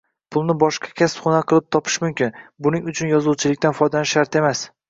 [0.35, 2.33] Pulni boshqa kasb-hunar qilib topish mumkin,
[2.69, 4.69] buning uchun yozuvchilikdan foydalanish shart emas